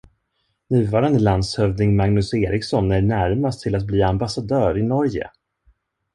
Nuvarande 0.69 1.19
landshövding 1.19 1.95
Magnus 1.95 2.33
Eriksson 2.33 2.91
är 2.91 3.01
närmast 3.01 3.61
till 3.61 3.75
att 3.75 3.85
bli 3.87 4.01
ambassadör 4.01 4.77
i 4.77 4.81
Norge. 4.83 5.29